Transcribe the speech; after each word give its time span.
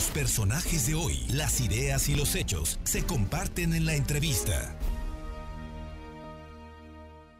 Los 0.00 0.08
personajes 0.12 0.86
de 0.86 0.94
hoy, 0.94 1.26
las 1.28 1.60
ideas 1.60 2.08
y 2.08 2.14
los 2.14 2.34
hechos 2.34 2.80
se 2.84 3.04
comparten 3.04 3.74
en 3.74 3.84
la 3.84 3.94
entrevista. 3.94 4.74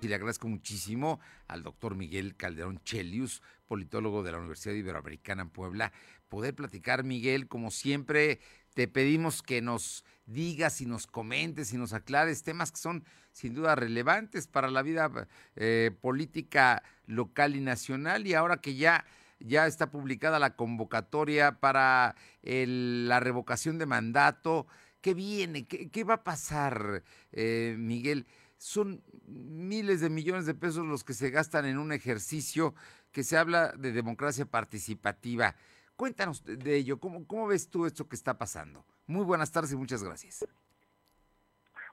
Y 0.02 0.08
le 0.08 0.14
agradezco 0.14 0.46
muchísimo 0.46 1.20
al 1.48 1.62
doctor 1.62 1.94
Miguel 1.94 2.36
Calderón 2.36 2.78
Chelius, 2.84 3.40
politólogo 3.66 4.22
de 4.22 4.32
la 4.32 4.38
Universidad 4.40 4.74
Iberoamericana 4.74 5.40
en 5.40 5.48
Puebla, 5.48 5.90
poder 6.28 6.54
platicar, 6.54 7.02
Miguel, 7.02 7.48
como 7.48 7.70
siempre, 7.70 8.40
te 8.74 8.88
pedimos 8.88 9.40
que 9.40 9.63
nos 9.63 10.04
digas 10.27 10.83
y 10.83 10.87
nos 10.87 11.06
comentes 11.06 11.72
y 11.72 11.79
nos 11.79 11.95
aclares 11.95 12.42
temas 12.42 12.72
que 12.72 12.79
son 12.79 13.04
sin 13.33 13.54
duda 13.54 13.74
relevantes 13.74 14.49
para 14.49 14.69
la 14.71 14.83
vida 14.83 15.11
eh, 15.56 15.92
política 16.02 16.83
local 17.06 17.56
y 17.56 17.61
nacional 17.61 18.27
y 18.27 18.34
ahora 18.34 18.61
que 18.61 18.74
ya 18.74 19.06
ya 19.41 19.66
está 19.66 19.91
publicada 19.91 20.38
la 20.38 20.54
convocatoria 20.56 21.59
para 21.60 22.14
la 22.42 23.20
revocación 23.20 23.78
de 23.78 23.86
mandato. 23.86 24.66
¿Qué 25.00 25.14
viene? 25.14 25.66
¿Qué, 25.66 26.04
va 26.04 26.14
a 26.14 26.24
pasar, 26.24 27.02
eh, 27.32 27.74
Miguel? 27.78 28.26
Son 28.58 29.02
miles 29.26 30.00
de 30.02 30.10
millones 30.10 30.45
de 30.46 30.54
pesos 30.54 30.86
los 30.86 31.02
que 31.04 31.14
se 31.14 31.30
gastan 31.30 31.64
en 31.64 31.78
un 31.78 31.92
ejercicio 31.92 32.74
que 33.10 33.24
se 33.24 33.38
habla 33.38 33.72
de 33.72 33.92
democracia 33.92 34.45
participativa. 34.45 35.54
Cuéntanos 35.96 36.45
de 36.45 36.76
ello. 36.76 37.00
¿Cómo, 37.00 37.26
cómo 37.26 37.46
ves 37.46 37.70
tú 37.70 37.86
esto 37.86 38.09
que 38.09 38.16
está 38.16 38.36
pasando? 38.36 38.84
Muy 39.06 39.24
buenas 39.24 39.50
tardes 39.50 39.72
y 39.72 39.76
muchas 39.76 40.04
gracias. 40.04 40.46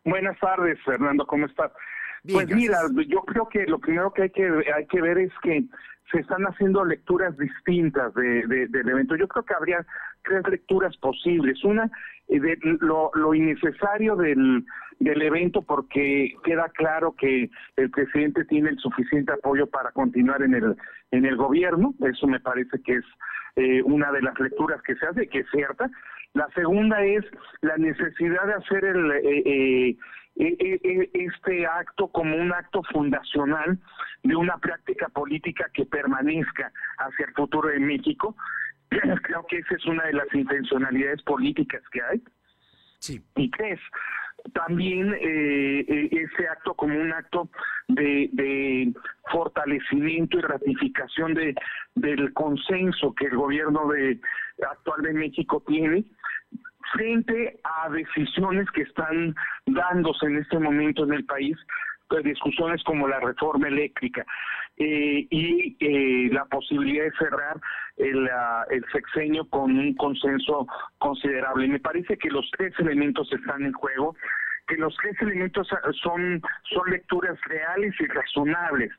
Buenas 0.04 0.40
tardes, 0.40 0.78
Fernando. 0.86 1.26
¿Cómo 1.26 1.46
estás? 1.46 1.72
Pues 2.32 2.50
mira, 2.50 2.78
yo 3.08 3.22
creo 3.22 3.48
que 3.50 3.66
lo 3.66 3.80
primero 3.80 4.12
que 4.12 4.24
hay 4.24 4.30
que 4.30 4.48
hay 4.76 4.86
que 4.88 5.02
ver 5.02 5.18
es 5.18 5.32
que 5.42 5.64
se 6.12 6.20
están 6.20 6.44
haciendo 6.44 6.86
lecturas 6.86 7.38
distintas 7.38 8.14
de, 8.14 8.48
del 8.48 8.90
evento. 8.90 9.16
Yo 9.16 9.28
creo 9.28 9.44
que 9.44 9.54
habría 9.54 9.86
tres 10.24 10.48
lecturas 10.50 10.96
posibles. 10.98 11.64
Una, 11.64 11.90
eh, 12.30 12.40
de 12.40 12.58
lo, 12.80 13.12
lo 13.14 13.34
innecesario 13.34 14.16
del, 14.16 14.66
del 15.00 15.22
evento 15.22 15.62
porque 15.64 16.34
queda 16.44 16.70
claro 16.70 17.14
que 17.18 17.50
el 17.76 17.90
presidente 17.92 18.46
tiene 18.46 18.70
el 18.70 18.80
suficiente 18.80 19.34
apoyo 19.34 19.68
para 19.68 19.92
continuar 19.92 20.42
en 20.44 20.56
el, 20.56 20.76
en 21.12 21.26
el 21.26 21.36
gobierno. 21.36 21.94
Eso 22.02 22.28
me 22.28 22.40
parece 22.40 22.82
que 22.82 22.96
es 22.96 23.06
eh, 23.58 23.82
una 23.84 24.12
de 24.12 24.22
las 24.22 24.40
lecturas 24.40 24.82
que 24.84 24.96
se 24.96 25.06
hace, 25.06 25.28
que 25.28 25.40
es 25.40 25.48
cierta. 25.52 25.90
La 26.34 26.48
segunda 26.56 27.04
es 27.04 27.26
la 27.62 27.78
necesidad 27.78 28.46
de 28.46 28.54
hacer 28.54 28.86
el... 28.86 29.12
Eh, 29.12 29.44
eh 29.46 29.98
este 30.38 31.66
acto 31.66 32.08
como 32.10 32.36
un 32.36 32.54
acto 32.54 32.84
fundacional 32.92 33.80
de 34.24 34.36
una 34.36 34.58
práctica 34.58 35.10
política 35.10 35.70
que 35.74 35.86
permanezca 35.86 36.72
hacia 37.00 37.26
el 37.26 37.34
futuro 37.34 37.70
de 37.70 37.80
México. 37.80 38.36
Creo 38.90 39.46
que 39.48 39.58
esa 39.58 39.76
es 39.76 39.86
una 39.86 40.04
de 40.06 40.14
las 40.14 40.34
intencionalidades 40.34 41.22
políticas 41.24 41.82
que 41.92 42.02
hay. 42.02 42.22
Sí. 43.00 43.22
Y 43.36 43.50
tres, 43.52 43.80
también 44.54 45.14
eh, 45.14 45.86
eh, 45.88 46.10
ese 46.12 46.48
acto 46.48 46.74
como 46.74 47.00
un 47.00 47.12
acto 47.12 47.50
de, 47.88 48.30
de, 48.34 48.94
fortalecimiento 49.32 50.38
y 50.38 50.42
ratificación 50.42 51.34
de 51.34 51.56
del 51.96 52.32
consenso 52.34 53.14
que 53.14 53.26
el 53.26 53.36
gobierno 53.36 53.88
de 53.90 54.20
actual 54.70 55.02
de 55.02 55.14
México 55.14 55.64
tiene 55.68 56.06
frente 56.94 57.60
a 57.64 57.90
decisiones 57.90 58.70
que 58.72 58.82
están 58.82 59.36
dándose 59.66 60.26
en 60.26 60.38
este 60.38 60.60
momento 60.60 61.04
en 61.04 61.14
el 61.14 61.26
país, 61.26 61.58
pues, 62.10 62.24
discusiones 62.24 62.84
como 62.84 63.08
la 63.08 63.20
reforma 63.20 63.68
eléctrica 63.68 64.26
eh, 64.78 65.28
y 65.30 65.76
eh, 65.80 66.30
la 66.32 66.46
posibilidad 66.46 67.06
de 67.06 67.12
cerrar 67.18 67.58
el, 67.98 68.86
sexenio 68.92 69.46
con 69.50 69.78
un 69.78 69.96
consenso 69.96 70.68
considerable. 71.00 71.68
Me 71.68 71.80
parece 71.80 72.18
que 72.18 72.30
los 72.30 72.50
tres 72.58 72.74
elementos 72.80 73.32
están 73.34 73.64
en 73.64 73.74
juego 73.74 74.16
que 74.68 74.76
los 74.76 74.96
tres 74.98 75.16
elementos 75.22 75.68
son, 76.04 76.42
son 76.70 76.92
lecturas 76.92 77.40
reales 77.46 77.94
y 78.02 78.06
razonables. 78.08 78.92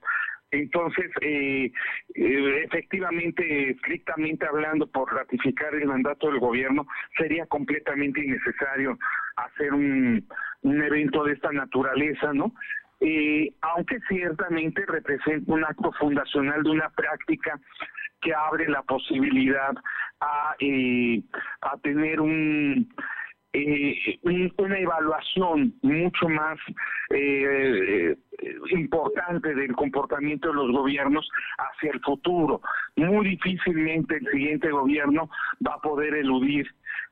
Entonces, 0.50 1.10
eh, 1.20 1.70
eh, 2.14 2.62
efectivamente, 2.64 3.70
estrictamente 3.70 4.46
hablando, 4.46 4.86
por 4.86 5.12
ratificar 5.12 5.74
el 5.74 5.86
mandato 5.86 6.30
del 6.30 6.40
gobierno, 6.40 6.86
sería 7.16 7.46
completamente 7.46 8.24
innecesario 8.24 8.98
hacer 9.36 9.74
un, 9.74 10.26
evento 10.62 11.24
de 11.24 11.34
esta 11.34 11.52
naturaleza, 11.52 12.32
¿no? 12.32 12.54
Eh, 13.00 13.52
aunque 13.60 13.98
ciertamente 14.08 14.84
representa 14.86 15.52
un 15.52 15.64
acto 15.64 15.92
fundacional 15.92 16.62
de 16.62 16.70
una 16.70 16.88
práctica 16.90 17.60
que 18.20 18.34
abre 18.34 18.68
la 18.68 18.82
posibilidad 18.82 19.72
a, 20.20 20.56
eh, 20.58 21.22
a 21.60 21.76
tener 21.78 22.20
un 22.20 22.88
eh, 23.52 24.18
una 24.58 24.78
evaluación 24.78 25.74
mucho 25.82 26.28
más 26.28 26.58
eh, 27.10 28.16
importante 28.70 29.54
del 29.54 29.74
comportamiento 29.74 30.48
de 30.48 30.54
los 30.54 30.70
gobiernos 30.72 31.28
hacia 31.58 31.92
el 31.92 32.00
futuro. 32.00 32.60
Muy 32.96 33.28
difícilmente 33.30 34.16
el 34.16 34.30
siguiente 34.30 34.70
gobierno 34.70 35.30
va 35.66 35.74
a 35.74 35.80
poder 35.80 36.14
eludir 36.14 36.66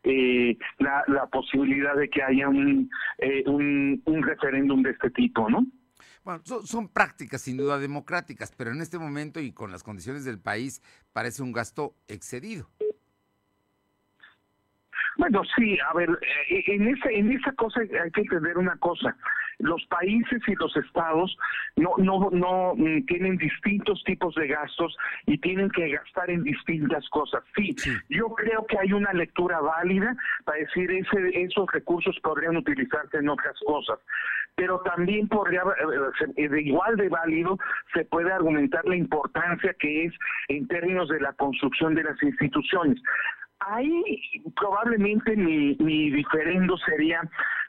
eh, 0.09 0.57
la, 0.79 1.27
posibilidad 1.33 1.97
de 1.97 2.09
que 2.09 2.23
haya 2.23 2.49
un, 2.49 2.89
eh, 3.19 3.43
un, 3.47 4.01
un 4.05 4.23
referéndum 4.23 4.83
de 4.83 4.91
este 4.91 5.11
tipo, 5.11 5.51
¿no? 5.51 5.67
Bueno, 6.25 6.43
son, 6.45 6.89
prácticas 6.89 7.43
sin 7.43 7.57
duda 7.57 7.79
democráticas, 7.79 8.53
pero 8.57 8.71
en 8.71 8.81
este 8.81 8.99
momento 8.99 9.41
y 9.41 9.53
con 9.53 9.71
las 9.71 9.83
condiciones 9.83 10.25
del 10.25 10.41
país 10.41 10.83
parece 11.13 11.43
un 11.43 11.53
gasto 11.53 11.95
excedido. 12.09 12.69
Bueno, 15.17 15.43
sí, 15.57 15.79
a 15.91 15.95
ver, 15.95 16.11
eh, 16.51 16.65
en 16.67 16.89
esa, 16.89 17.11
en 17.11 17.33
esa 17.33 17.53
cosa 17.53 17.81
hay 17.81 18.11
que 18.11 18.21
entender 18.21 18.59
una 18.59 18.77
cosa. 18.77 19.17
Los 19.59 19.83
países 19.87 20.43
y 20.47 20.55
los 20.57 20.77
estados 20.77 21.37
no, 21.77 21.95
no, 21.97 22.29
no 22.31 22.75
mm, 22.77 23.07
tienen 23.07 23.39
distintos 23.39 24.03
tipos 24.05 24.35
de 24.35 24.49
gastos 24.49 24.95
y 25.27 25.39
tienen 25.39 25.71
que 25.71 25.89
gastar 25.89 26.31
en 26.31 26.43
distintas 26.43 27.09
cosas. 27.09 27.43
Sí, 27.57 27.75
yo 28.11 28.29
creo 28.35 28.67
que 28.67 28.79
hay 28.79 28.93
una 28.93 29.13
lectura 29.15 29.61
válida 29.61 30.15
para 30.45 30.59
decir 30.59 30.91
ese, 30.91 31.43
esos 31.43 31.71
recursos 31.73 32.19
podrían 32.23 32.57
utilizarse 32.57 33.17
en 33.17 33.29
otras 33.29 33.59
cosas 33.67 33.99
pero 34.57 34.81
también 34.81 35.29
podría, 35.29 35.61
eh, 35.61 36.25
eh, 36.37 36.49
de 36.49 36.63
igual 36.63 36.97
de 36.97 37.11
válido, 37.11 37.59
se 37.93 38.05
puede 38.07 38.33
argumentar 38.33 38.85
la 38.87 38.97
importancia 38.97 39.75
que 39.79 40.07
es 40.07 40.15
en 40.49 40.67
términos 40.67 41.09
de 41.11 41.21
la 41.21 41.35
construcción 41.35 41.95
de 41.95 42.05
las 42.05 42.21
instituciones. 42.23 42.99
Ahí 43.61 44.21
probablemente 44.55 45.37
mi, 45.37 45.77
mi 45.81 46.11
diferendo 46.11 46.77
sería 46.79 47.21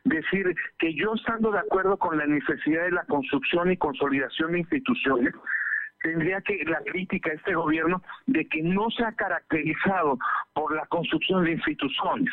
decir 0.03 0.53
que 0.79 0.93
yo 0.93 1.13
estando 1.13 1.51
de 1.51 1.59
acuerdo 1.59 1.97
con 1.97 2.17
la 2.17 2.25
necesidad 2.25 2.83
de 2.83 2.91
la 2.91 3.05
construcción 3.05 3.71
y 3.71 3.77
consolidación 3.77 4.51
de 4.51 4.59
instituciones, 4.59 5.33
tendría 6.01 6.41
que 6.41 6.63
la 6.65 6.79
crítica 6.81 7.31
a 7.31 7.35
este 7.35 7.53
gobierno 7.53 8.01
de 8.27 8.47
que 8.47 8.61
no 8.61 8.89
se 8.91 9.03
ha 9.03 9.11
caracterizado 9.13 10.17
por 10.53 10.75
la 10.75 10.85
construcción 10.87 11.43
de 11.43 11.53
instituciones. 11.53 12.31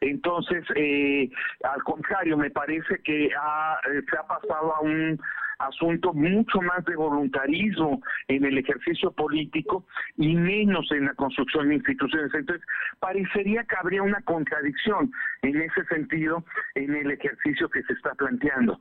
Entonces, 0.00 0.64
eh, 0.74 1.30
al 1.64 1.82
contrario, 1.82 2.36
me 2.36 2.50
parece 2.50 3.00
que 3.02 3.30
ha, 3.34 3.78
eh, 3.90 4.02
se 4.10 4.16
ha 4.16 4.26
pasado 4.26 4.74
a 4.74 4.80
un 4.80 5.18
asunto 5.58 6.12
mucho 6.12 6.60
más 6.60 6.84
de 6.84 6.96
voluntarismo 6.96 8.02
en 8.28 8.44
el 8.44 8.58
ejercicio 8.58 9.10
político 9.12 9.86
y 10.16 10.34
menos 10.34 10.90
en 10.92 11.06
la 11.06 11.14
construcción 11.14 11.68
de 11.68 11.76
instituciones. 11.76 12.32
Entonces, 12.34 12.66
parecería 13.00 13.64
que 13.64 13.76
habría 13.76 14.02
una 14.02 14.20
contradicción 14.22 15.10
en 15.42 15.60
ese 15.60 15.84
sentido 15.86 16.44
en 16.74 16.94
el 16.94 17.10
ejercicio 17.10 17.68
que 17.68 17.82
se 17.84 17.92
está 17.92 18.14
planteando, 18.14 18.78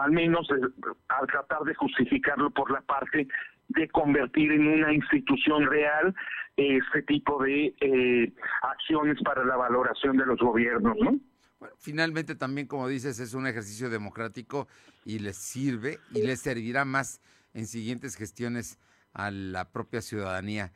al 0.00 0.12
menos 0.12 0.48
al 0.50 1.26
tratar 1.26 1.62
de 1.62 1.74
justificarlo 1.74 2.50
por 2.50 2.70
la 2.70 2.80
parte 2.82 3.26
de 3.68 3.88
convertir 3.88 4.52
en 4.52 4.66
una 4.66 4.92
institución 4.92 5.66
real 5.66 6.14
este 6.56 7.02
tipo 7.02 7.42
de 7.42 7.74
eh, 7.80 8.32
acciones 8.62 9.20
para 9.22 9.44
la 9.44 9.56
valoración 9.56 10.16
de 10.16 10.26
los 10.26 10.38
gobiernos, 10.38 10.96
¿no? 10.98 11.18
Bueno, 11.58 11.74
finalmente 11.78 12.34
también, 12.34 12.66
como 12.66 12.86
dices, 12.88 13.18
es 13.18 13.32
un 13.32 13.46
ejercicio 13.46 13.88
democrático 13.88 14.68
y 15.04 15.18
les 15.20 15.36
sirve 15.36 15.98
y 16.12 16.22
les 16.22 16.40
servirá 16.40 16.84
más 16.84 17.20
en 17.54 17.66
siguientes 17.66 18.16
gestiones 18.16 18.78
a 19.12 19.30
la 19.30 19.70
propia 19.70 20.02
ciudadanía. 20.02 20.72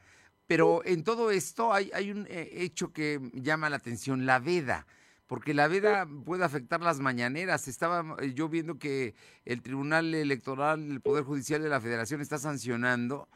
Pero 0.47 0.83
en 0.85 1.05
todo 1.05 1.31
esto 1.31 1.73
hay, 1.73 1.91
hay 1.95 2.11
un 2.11 2.27
eh, 2.29 2.49
hecho 2.53 2.93
que 2.93 3.21
llama 3.35 3.71
la 3.71 3.77
atención, 3.77 4.25
la 4.27 4.39
veda, 4.39 4.87
porque 5.27 5.55
la 5.55 5.69
veda 5.69 6.09
puede 6.25 6.45
afectar 6.45 6.81
las 6.81 6.99
mañaneras. 6.99 7.69
Estaba 7.69 8.17
eh, 8.21 8.33
yo 8.35 8.49
viendo 8.49 8.79
que 8.79 9.15
el 9.45 9.63
Tribunal 9.63 10.15
Electoral, 10.15 10.91
el 10.91 11.01
Poder 11.03 11.25
Judicial 11.25 11.63
de 11.63 11.69
la 11.69 11.81
Federación 11.81 12.21
está 12.21 12.39
sancionando 12.39 13.29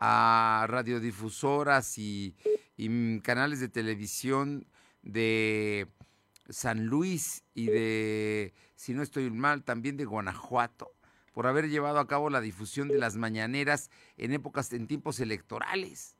a 0.00 0.66
radiodifusoras 0.68 1.96
y, 1.96 2.34
y 2.76 2.88
mm, 2.88 3.20
canales 3.20 3.60
de 3.60 3.68
televisión 3.68 4.66
de 5.02 5.86
San 6.48 6.86
Luis 6.86 7.44
y 7.54 7.66
de, 7.66 8.54
si 8.74 8.94
no 8.94 9.02
estoy 9.02 9.30
mal, 9.30 9.64
también 9.64 9.96
de 9.96 10.04
Guanajuato, 10.04 10.90
por 11.32 11.46
haber 11.46 11.68
llevado 11.68 11.98
a 12.00 12.08
cabo 12.08 12.30
la 12.30 12.40
difusión 12.40 12.88
de 12.88 12.98
las 12.98 13.16
mañaneras 13.16 13.90
en 14.16 14.32
épocas, 14.32 14.72
en 14.72 14.86
tiempos 14.86 15.20
electorales. 15.20 16.16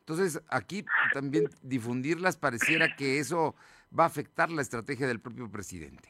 Entonces, 0.00 0.42
aquí 0.48 0.84
también 1.12 1.44
difundirlas 1.62 2.36
pareciera 2.36 2.96
que 2.96 3.18
eso 3.18 3.54
va 3.98 4.04
a 4.04 4.08
afectar 4.08 4.50
la 4.50 4.62
estrategia 4.62 5.06
del 5.06 5.20
propio 5.20 5.50
presidente. 5.50 6.08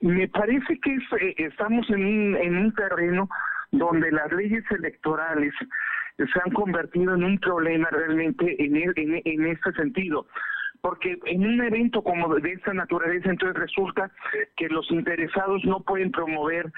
Me 0.00 0.28
parece 0.28 0.78
que 0.80 0.94
eh, 0.94 1.34
estamos 1.38 1.88
en 1.90 2.04
un, 2.04 2.36
en 2.36 2.56
un 2.56 2.74
terreno 2.74 3.28
donde 3.70 4.10
las 4.10 4.30
leyes 4.32 4.64
electorales 4.70 5.54
se 6.18 6.40
han 6.44 6.52
convertido 6.52 7.14
en 7.14 7.24
un 7.24 7.38
problema 7.38 7.88
realmente 7.90 8.62
en, 8.62 8.76
en, 8.76 9.22
en 9.24 9.46
este 9.46 9.72
sentido 9.72 10.26
porque 10.82 11.16
en 11.26 11.46
un 11.46 11.62
evento 11.62 12.02
como 12.02 12.34
de 12.34 12.52
esta 12.52 12.74
naturaleza 12.74 13.30
entonces 13.30 13.58
resulta 13.58 14.10
que 14.56 14.68
los 14.68 14.90
interesados 14.90 15.64
no 15.64 15.80
pueden 15.80 16.10
promover 16.10 16.70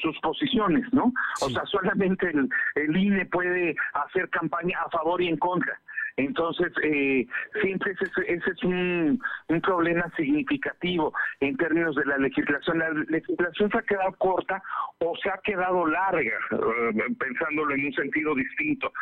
sus 0.00 0.18
posiciones, 0.20 0.90
¿no? 0.92 1.12
O 1.42 1.50
sea, 1.50 1.64
solamente 1.66 2.28
el, 2.30 2.48
el 2.74 2.96
INE 2.96 3.26
puede 3.26 3.76
hacer 3.92 4.28
campaña 4.30 4.78
a 4.84 4.90
favor 4.90 5.20
y 5.22 5.28
en 5.28 5.36
contra. 5.36 5.78
Entonces, 6.16 6.72
eh, 6.82 7.26
siempre 7.62 7.92
ese, 7.92 8.06
ese 8.26 8.50
es 8.50 8.64
un, 8.64 9.20
un, 9.48 9.60
problema 9.60 10.10
significativo 10.16 11.12
en 11.40 11.56
términos 11.56 11.94
de 11.96 12.04
la 12.04 12.18
legislación. 12.18 12.78
La 12.78 12.90
legislación 12.90 13.70
se 13.70 13.78
ha 13.78 13.82
quedado 13.82 14.12
corta 14.18 14.62
o 14.98 15.16
se 15.22 15.30
ha 15.30 15.38
quedado 15.42 15.86
larga, 15.86 16.22
eh, 16.22 17.14
pensándolo 17.18 17.74
en 17.74 17.86
un 17.86 17.92
sentido 17.92 18.34
distinto. 18.34 18.92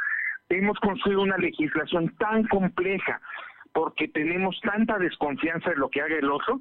Hemos 0.48 0.78
construido 0.80 1.22
una 1.22 1.38
legislación 1.38 2.14
tan 2.18 2.46
compleja 2.48 3.20
porque 3.72 4.08
tenemos 4.08 4.58
tanta 4.60 4.98
desconfianza 4.98 5.70
de 5.70 5.76
lo 5.76 5.88
que 5.88 6.00
haga 6.02 6.16
el 6.16 6.30
otro 6.30 6.60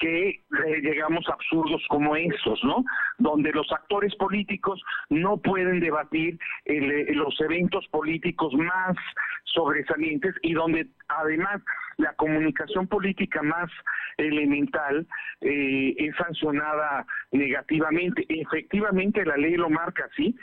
que 0.00 0.40
llegamos 0.82 1.28
a 1.28 1.34
absurdos 1.34 1.82
como 1.88 2.16
esos, 2.16 2.64
¿no? 2.64 2.82
Donde 3.18 3.52
los 3.52 3.70
actores 3.70 4.14
políticos 4.16 4.82
no 5.10 5.36
pueden 5.36 5.78
debatir 5.78 6.38
eh, 6.64 7.12
los 7.14 7.38
eventos 7.40 7.86
políticos 7.88 8.54
más 8.54 8.96
sobresalientes 9.44 10.34
y 10.42 10.54
donde 10.54 10.86
además 11.18 11.62
la 11.96 12.12
comunicación 12.14 12.86
política 12.86 13.42
más 13.42 13.70
elemental 14.16 15.06
eh, 15.40 15.94
es 15.98 16.16
sancionada 16.16 17.06
negativamente. 17.32 18.24
Efectivamente 18.28 19.24
la 19.24 19.36
ley 19.36 19.56
lo 19.56 19.68
marca 19.70 20.08
así, 20.10 20.34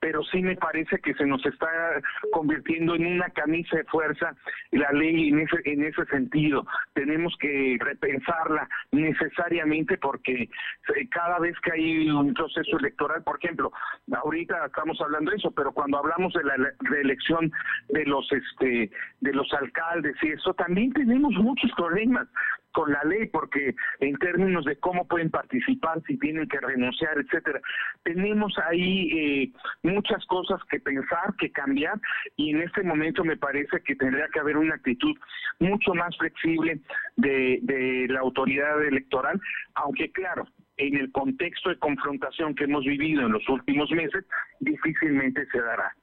pero 0.00 0.22
sí 0.24 0.40
me 0.40 0.56
parece 0.56 0.98
que 0.98 1.14
se 1.14 1.26
nos 1.26 1.44
está 1.44 1.68
convirtiendo 2.32 2.94
en 2.94 3.06
una 3.06 3.28
camisa 3.30 3.76
de 3.76 3.84
fuerza 3.84 4.34
la 4.72 4.90
ley 4.92 5.28
en 5.28 5.40
ese, 5.40 5.56
en 5.64 5.84
ese 5.84 6.04
sentido. 6.06 6.66
Tenemos 6.94 7.36
que 7.38 7.76
repensarla 7.78 8.68
necesariamente 8.92 9.98
porque 9.98 10.42
eh, 10.44 11.08
cada 11.10 11.38
vez 11.38 11.54
que 11.60 11.72
hay 11.72 12.08
un 12.08 12.32
proceso 12.32 12.78
electoral, 12.78 13.22
por 13.22 13.38
ejemplo, 13.42 13.70
ahorita 14.12 14.66
estamos 14.66 14.98
hablando 15.00 15.30
de 15.30 15.36
eso, 15.36 15.50
pero 15.50 15.72
cuando 15.72 15.98
hablamos 15.98 16.32
de 16.32 16.44
la 16.44 16.56
reelección 16.80 17.52
de 17.88 18.04
los 18.06 18.26
este 18.32 18.90
de 19.20 19.32
los 19.34 19.52
alcaldes 19.52 20.09
y 20.22 20.28
eso 20.28 20.54
también 20.54 20.92
tenemos 20.92 21.32
muchos 21.34 21.70
problemas 21.76 22.28
con 22.72 22.92
la 22.92 23.02
ley, 23.04 23.26
porque 23.26 23.74
en 23.98 24.16
términos 24.18 24.64
de 24.64 24.76
cómo 24.76 25.06
pueden 25.08 25.30
participar, 25.30 26.00
si 26.06 26.16
tienen 26.18 26.48
que 26.48 26.60
renunciar, 26.60 27.18
etcétera, 27.18 27.60
tenemos 28.04 28.54
ahí 28.68 29.10
eh, 29.10 29.52
muchas 29.82 30.24
cosas 30.26 30.60
que 30.70 30.78
pensar, 30.78 31.34
que 31.38 31.50
cambiar, 31.50 32.00
y 32.36 32.50
en 32.50 32.62
este 32.62 32.82
momento 32.82 33.24
me 33.24 33.36
parece 33.36 33.82
que 33.84 33.96
tendría 33.96 34.28
que 34.28 34.38
haber 34.38 34.56
una 34.56 34.76
actitud 34.76 35.16
mucho 35.58 35.94
más 35.94 36.16
flexible 36.16 36.80
de 37.16 38.06
la 38.08 38.20
autoridad 38.20 38.84
electoral, 38.84 39.40
aunque 39.74 40.12
claro, 40.12 40.46
en 40.76 40.96
el 40.96 41.12
contexto 41.12 41.68
de 41.68 41.78
confrontación 41.78 42.54
que 42.54 42.64
hemos 42.64 42.84
vivido 42.84 43.26
en 43.26 43.32
los 43.32 43.46
últimos 43.48 43.90
meses, 43.90 44.24
difícilmente 44.60 45.46
se 45.52 45.60
dará. 45.60 45.94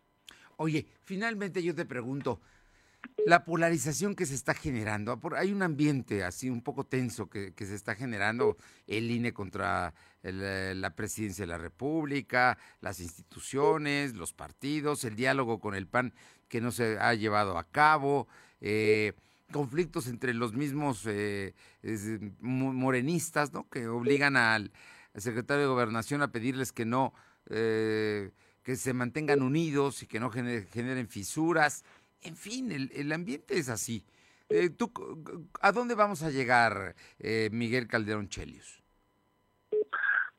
Oye, 0.57 0.85
finalmente 1.03 1.63
yo 1.63 1.75
te 1.75 1.85
pregunto, 1.85 2.39
la 3.25 3.43
polarización 3.43 4.15
que 4.15 4.25
se 4.25 4.35
está 4.35 4.53
generando. 4.53 5.19
Hay 5.35 5.51
un 5.51 5.61
ambiente 5.61 6.23
así 6.23 6.49
un 6.49 6.61
poco 6.61 6.85
tenso 6.85 7.29
que, 7.29 7.53
se 7.57 7.75
está 7.75 7.95
generando 7.95 8.57
el 8.87 9.11
INE 9.11 9.33
contra 9.33 9.93
eh, 10.23 10.73
la 10.75 10.95
presidencia 10.95 11.43
de 11.43 11.51
la 11.51 11.57
República, 11.57 12.57
las 12.81 12.99
instituciones, 12.99 14.15
los 14.15 14.33
partidos, 14.33 15.03
el 15.03 15.15
diálogo 15.15 15.59
con 15.59 15.75
el 15.75 15.87
PAN 15.87 16.13
que 16.47 16.61
no 16.61 16.71
se 16.71 16.97
ha 16.99 17.13
llevado 17.13 17.57
a 17.57 17.65
cabo, 17.65 18.27
eh, 18.61 19.13
conflictos 19.51 20.07
entre 20.07 20.33
los 20.33 20.53
mismos 20.53 21.03
eh, 21.05 21.53
morenistas, 22.39 23.51
¿no? 23.51 23.67
Que 23.69 23.87
obligan 23.87 24.37
al, 24.37 24.71
secretario 25.15 25.63
de 25.63 25.69
Gobernación 25.69 26.21
a 26.21 26.31
pedirles 26.31 26.71
que 26.71 26.85
no, 26.85 27.11
que 28.67 28.75
se 28.75 28.93
mantengan 28.93 29.41
unidos 29.41 30.03
y 30.03 30.07
que 30.07 30.19
no 30.19 30.29
generen 30.29 31.07
fisuras. 31.07 31.83
En 32.21 32.35
fin, 32.35 32.71
el, 32.71 33.11
ambiente 33.11 33.57
es 33.57 33.69
así. 33.69 34.05
Eh, 34.49 34.69
¿tú, 34.69 34.91
¿A 35.61 35.71
dónde 35.71 35.95
vamos 35.95 36.23
a 36.23 36.29
llegar, 36.29 36.95
eh, 37.19 37.49
Miguel 37.51 37.87
Calderón 37.87 38.29
Chelius? 38.29 38.81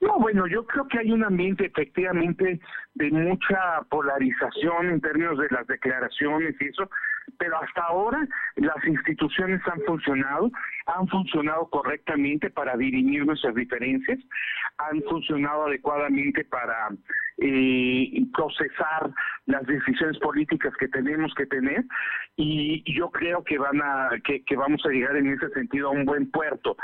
No, 0.01 0.19
bueno, 0.19 0.47
yo 0.47 0.65
creo 0.65 0.87
que 0.87 0.99
hay 0.99 1.11
un 1.11 1.25
ambiente 1.25 1.67
efectivamente 1.67 2.61
de 2.95 3.11
mucha 3.11 3.83
polarización 3.91 4.91
en 4.91 5.01
términos 5.01 5.39
de 5.39 5.49
las 5.51 5.67
declaraciones 5.67 6.55
y 6.61 6.67
eso, 6.67 6.89
pero 7.37 7.61
hasta 7.61 7.83
ahora 7.83 8.27
las 8.57 8.85
instituciones 8.87 9.61
han 9.67 9.81
funcionado, 9.83 10.51
han 10.87 11.09
funcionado 11.09 11.69
correctamente 11.69 12.49
para 12.49 12.77
dirimir 12.77 13.27
nuestras 13.27 13.57
diferencias, 13.57 14.21
han 14.79 15.03
funcionado 15.03 15.67
adecuadamente 15.67 16.45
para 16.45 16.91
eh, 17.39 18.23
procesar 18.35 19.11
las 19.47 19.67
decisiones 19.67 20.19
políticas 20.19 20.73
que 20.79 20.89
tenemos 20.89 21.33
que 21.35 21.47
tener 21.47 21.85
y 22.37 22.83
yo 22.93 23.11
creo 23.11 23.43
que 23.43 23.59
van 23.59 23.81
a 23.83 24.11
que, 24.25 24.43
vamos 24.57 24.85
a 24.85 24.91
llegar 24.91 25.17
en 25.17 25.29
ese 25.29 25.49
sentido 25.51 25.89
a 25.89 25.93
un 25.93 26.05
buen 26.05 26.31
puerto 26.31 26.77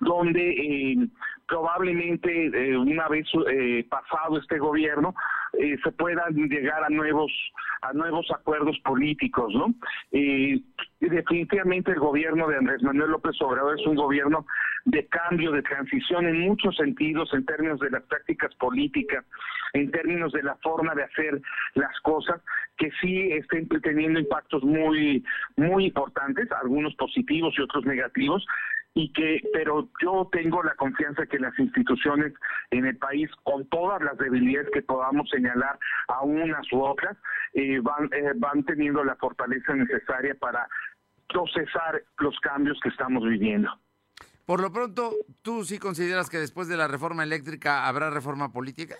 donde 0.00 0.50
eh, 0.50 1.08
probablemente 1.46 2.46
eh, 2.46 2.76
una 2.76 3.08
vez 3.08 3.26
eh, 3.50 3.86
pasado 3.88 4.38
este 4.38 4.58
gobierno 4.58 5.14
eh, 5.54 5.76
se 5.82 5.92
puedan 5.92 6.34
llegar 6.34 6.84
a 6.84 6.88
nuevos 6.88 7.32
a 7.82 7.92
nuevos 7.92 8.26
acuerdos 8.32 8.76
políticos, 8.80 9.54
¿no? 9.54 9.72
definitivamente 11.00 11.92
el 11.92 12.00
gobierno 12.00 12.48
de 12.48 12.56
Andrés 12.56 12.82
Manuel 12.82 13.12
López 13.12 13.40
Obrador 13.40 13.78
es 13.78 13.86
un 13.86 13.94
gobierno 13.94 14.44
de 14.84 15.06
cambio, 15.06 15.52
de 15.52 15.62
transición 15.62 16.26
en 16.26 16.40
muchos 16.40 16.76
sentidos, 16.76 17.32
en 17.32 17.44
términos 17.44 17.78
de 17.80 17.90
las 17.90 18.02
prácticas 18.04 18.54
políticas, 18.56 19.24
en 19.74 19.90
términos 19.90 20.32
de 20.32 20.42
la 20.42 20.56
forma 20.56 20.94
de 20.94 21.04
hacer 21.04 21.40
las 21.74 22.00
cosas, 22.00 22.40
que 22.78 22.90
sí 23.00 23.32
estén 23.32 23.68
teniendo 23.82 24.20
impactos 24.20 24.62
muy 24.62 25.24
muy 25.56 25.86
importantes, 25.86 26.50
algunos 26.52 26.94
positivos 26.94 27.54
y 27.58 27.62
otros 27.62 27.84
negativos, 27.84 28.46
y 28.94 29.12
que 29.12 29.40
pero 29.52 29.88
yo 30.02 30.28
tengo 30.32 30.62
la 30.62 30.74
confianza 30.74 31.26
que 31.26 31.38
las 31.38 31.56
instituciones 31.58 32.32
en 32.70 32.86
el 32.86 32.96
país 32.96 33.30
con 33.42 33.66
todas 33.68 34.02
las 34.02 34.16
debilidades 34.18 34.70
que 34.72 34.82
podamos 34.82 35.28
señalar 35.30 35.78
a 36.08 36.22
unas 36.22 36.72
u 36.72 36.82
otras 36.82 37.16
eh, 37.54 37.80
van 37.80 38.08
eh, 38.12 38.32
van 38.36 38.64
teniendo 38.64 39.04
la 39.04 39.16
fortaleza 39.16 39.74
necesaria 39.74 40.34
para 40.34 40.68
procesar 41.28 42.02
los 42.18 42.38
cambios 42.40 42.78
que 42.82 42.88
estamos 42.88 43.22
viviendo. 43.24 43.70
Por 44.46 44.60
lo 44.60 44.72
pronto, 44.72 45.12
¿tú 45.42 45.62
sí 45.64 45.78
consideras 45.78 46.30
que 46.30 46.38
después 46.38 46.68
de 46.68 46.78
la 46.78 46.88
reforma 46.88 47.22
eléctrica 47.22 47.86
habrá 47.86 48.08
reforma 48.08 48.50
política? 48.50 48.96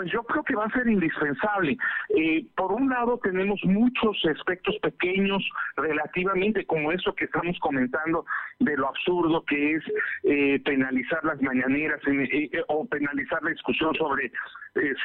Pues 0.00 0.12
yo 0.12 0.22
creo 0.22 0.42
que 0.42 0.56
va 0.56 0.64
a 0.64 0.70
ser 0.70 0.88
indispensable. 0.88 1.76
Eh, 2.08 2.46
por 2.56 2.72
un 2.72 2.88
lado 2.88 3.20
tenemos 3.22 3.60
muchos 3.64 4.16
aspectos 4.34 4.74
pequeños 4.80 5.46
relativamente 5.76 6.64
como 6.64 6.90
eso 6.90 7.14
que 7.14 7.26
estamos 7.26 7.58
comentando 7.58 8.24
de 8.60 8.78
lo 8.78 8.88
absurdo 8.88 9.44
que 9.44 9.74
es 9.74 9.84
eh, 10.22 10.58
penalizar 10.64 11.22
las 11.22 11.42
mañaneras 11.42 12.00
eh, 12.06 12.50
o 12.68 12.86
penalizar 12.86 13.42
la 13.42 13.50
discusión 13.50 13.94
sobre 13.94 14.32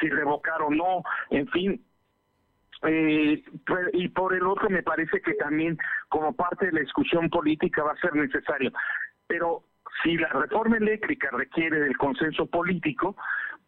si 0.00 0.08
revocar 0.08 0.62
o 0.62 0.70
no, 0.70 1.02
en 1.28 1.46
fin, 1.48 1.84
y 3.92 4.08
por 4.08 4.32
el 4.32 4.46
otro 4.46 4.70
me 4.70 4.82
parece 4.82 5.20
que 5.20 5.34
también 5.34 5.76
como 6.08 6.32
parte 6.34 6.66
de 6.66 6.72
la 6.72 6.80
discusión 6.80 7.28
política 7.28 7.82
va 7.82 7.92
a 7.92 8.00
ser 8.00 8.14
necesario. 8.14 8.72
Pero 9.26 9.62
si 10.02 10.16
la 10.16 10.28
reforma 10.28 10.78
eléctrica 10.78 11.28
requiere 11.32 11.80
del 11.80 11.98
consenso 11.98 12.46
político, 12.46 13.14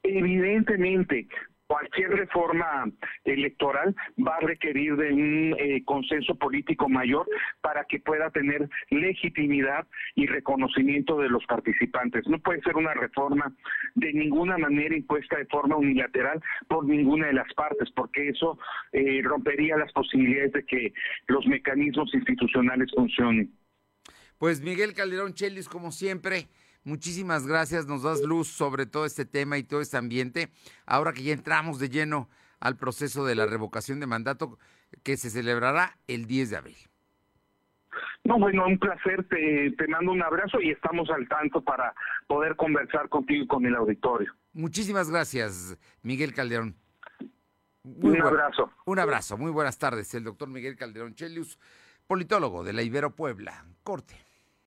Evidentemente, 0.02 1.26
cualquier 1.68 2.10
reforma 2.10 2.90
electoral 3.24 3.94
va 4.26 4.36
a 4.36 4.40
requerir 4.40 4.96
de 4.96 5.12
un 5.12 5.54
eh, 5.58 5.82
consenso 5.84 6.34
político 6.34 6.88
mayor 6.88 7.28
para 7.60 7.84
que 7.84 8.00
pueda 8.00 8.30
tener 8.30 8.68
legitimidad 8.90 9.86
y 10.14 10.26
reconocimiento 10.26 11.18
de 11.18 11.28
los 11.28 11.44
participantes. 11.44 12.26
No 12.26 12.38
puede 12.38 12.62
ser 12.62 12.76
una 12.76 12.94
reforma 12.94 13.54
de 13.94 14.12
ninguna 14.14 14.56
manera 14.56 14.96
impuesta 14.96 15.36
de 15.36 15.44
forma 15.46 15.76
unilateral 15.76 16.42
por 16.68 16.86
ninguna 16.86 17.26
de 17.26 17.34
las 17.34 17.52
partes, 17.54 17.90
porque 17.94 18.30
eso 18.30 18.58
eh, 18.92 19.20
rompería 19.22 19.76
las 19.76 19.92
posibilidades 19.92 20.52
de 20.52 20.64
que 20.64 20.92
los 21.26 21.46
mecanismos 21.46 22.12
institucionales 22.14 22.90
funcionen. 22.96 23.52
Pues 24.38 24.62
Miguel 24.62 24.94
Calderón 24.94 25.34
Chelis, 25.34 25.68
como 25.68 25.90
siempre, 25.90 26.46
Muchísimas 26.88 27.46
gracias, 27.46 27.86
nos 27.86 28.02
das 28.02 28.22
luz 28.22 28.48
sobre 28.48 28.86
todo 28.86 29.04
este 29.04 29.26
tema 29.26 29.58
y 29.58 29.62
todo 29.62 29.82
este 29.82 29.98
ambiente. 29.98 30.48
Ahora 30.86 31.12
que 31.12 31.22
ya 31.22 31.34
entramos 31.34 31.78
de 31.78 31.90
lleno 31.90 32.30
al 32.60 32.78
proceso 32.78 33.26
de 33.26 33.34
la 33.34 33.44
revocación 33.44 34.00
de 34.00 34.06
mandato 34.06 34.58
que 35.02 35.18
se 35.18 35.28
celebrará 35.28 35.98
el 36.06 36.26
10 36.26 36.48
de 36.48 36.56
abril. 36.56 36.76
No, 38.24 38.38
bueno, 38.38 38.66
un 38.66 38.78
placer, 38.78 39.22
te, 39.28 39.70
te 39.76 39.86
mando 39.86 40.12
un 40.12 40.22
abrazo 40.22 40.62
y 40.62 40.70
estamos 40.70 41.10
al 41.10 41.28
tanto 41.28 41.60
para 41.60 41.92
poder 42.26 42.56
conversar 42.56 43.10
contigo 43.10 43.44
y 43.44 43.46
con 43.46 43.66
el 43.66 43.74
auditorio. 43.74 44.32
Muchísimas 44.54 45.10
gracias, 45.10 45.76
Miguel 46.00 46.32
Calderón. 46.32 46.74
un 47.84 48.22
abrazo. 48.22 48.72
Un 48.86 48.98
abrazo, 48.98 49.36
muy 49.36 49.50
buenas 49.50 49.78
tardes. 49.78 50.14
El 50.14 50.24
doctor 50.24 50.48
Miguel 50.48 50.76
Calderón 50.76 51.14
Chelius, 51.14 51.58
politólogo 52.06 52.64
de 52.64 52.72
la 52.72 52.82
Ibero 52.82 53.14
Puebla. 53.14 53.66
Corte. 53.82 54.27